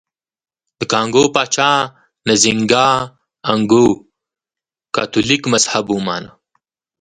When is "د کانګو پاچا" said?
0.79-1.71